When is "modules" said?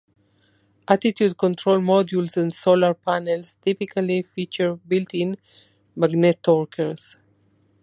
1.77-2.35